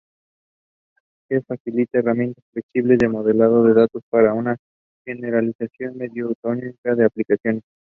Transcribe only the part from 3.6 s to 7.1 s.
de datos para una generación medio-automática de